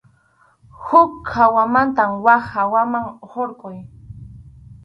Huk 0.85 1.11
hawamanta 1.33 2.03
wak 2.25 2.41
hawaman 2.51 3.05
hurquy. 3.29 3.77